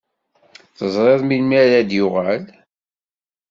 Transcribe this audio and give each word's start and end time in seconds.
Teẓriḍ 0.77 1.21
melmi 1.23 1.55
ara 1.63 1.79
d-yuɣal? 1.89 2.43